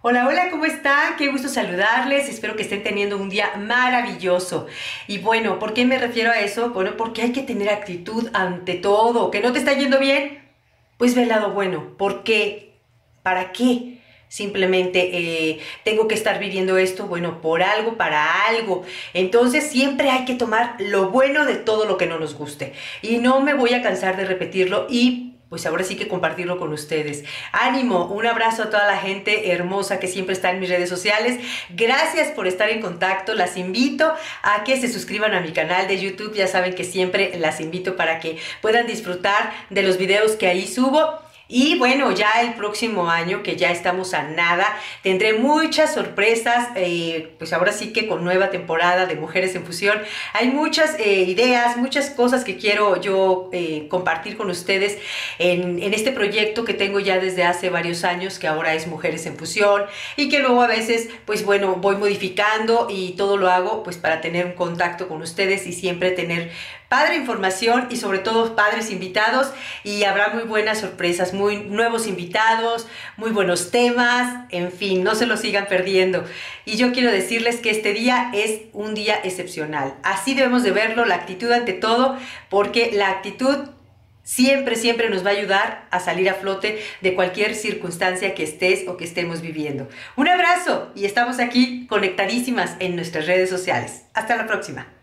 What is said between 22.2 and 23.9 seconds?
nos guste. Y no me voy a